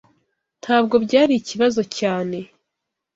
[0.61, 2.37] Ntabwo byari ikibazo cyane.